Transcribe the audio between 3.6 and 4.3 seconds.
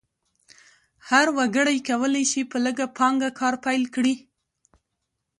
پیل کړي.